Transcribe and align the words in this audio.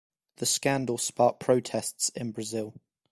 The 0.37 0.47
scandal 0.47 0.97
sparked 0.97 1.39
protests 1.41 2.09
in 2.15 2.31
Brazil. 2.31 2.73